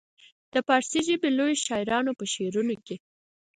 د 0.53 0.55
فارسي 0.67 0.99
ژبې 1.07 1.29
لویو 1.37 1.63
شاعرانو 1.65 2.11
په 2.19 2.25
شعرونو 2.33 2.75
کې. 2.85 2.95